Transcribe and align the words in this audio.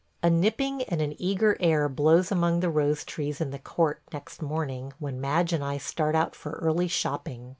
A 0.23 0.31
nipping 0.31 0.81
and 0.85 0.99
an 0.99 1.13
eager 1.21 1.55
air 1.59 1.87
blows 1.87 2.31
among 2.31 2.61
the 2.61 2.71
rose 2.71 3.03
trees 3.05 3.39
in 3.39 3.51
the 3.51 3.59
court 3.59 4.01
next 4.11 4.41
morning 4.41 4.93
when 4.97 5.21
Madge 5.21 5.53
and 5.53 5.63
I 5.63 5.77
start 5.77 6.15
out 6.15 6.33
for 6.35 6.53
early 6.53 6.87
shopping. 6.87 7.49